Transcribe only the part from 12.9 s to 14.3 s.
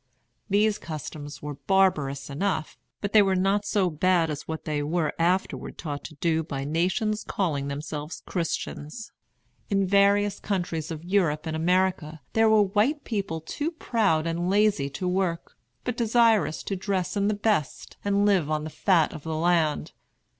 people too proud